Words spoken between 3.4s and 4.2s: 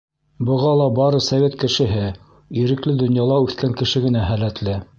үҫкән кеше